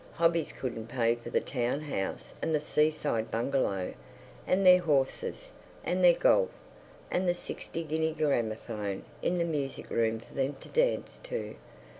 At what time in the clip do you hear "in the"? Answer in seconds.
9.21-9.45